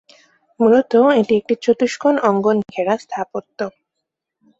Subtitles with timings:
[0.59, 3.59] মূলত এটি একটি চতুষ্কোণ অঙ্গন ঘেরা স্থাপত্য।